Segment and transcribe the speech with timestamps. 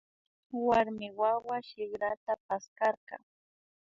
[0.65, 3.17] Warmi wawa shikrata paskarka